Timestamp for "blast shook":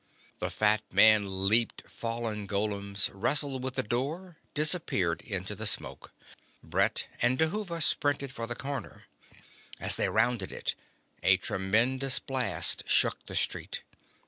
12.17-13.27